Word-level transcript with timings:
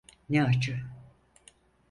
Ne 0.29 0.43
acı. 0.43 0.79